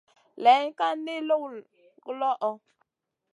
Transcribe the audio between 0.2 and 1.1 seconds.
Layn ka